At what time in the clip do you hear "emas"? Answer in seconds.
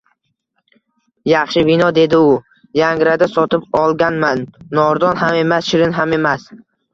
5.43-5.69, 6.19-6.49